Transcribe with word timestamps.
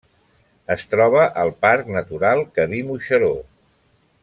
Es 0.75 0.87
troba 0.93 1.25
al 1.43 1.51
Parc 1.67 1.93
Natural 1.97 2.43
Cadí-Moixeró. 2.57 3.33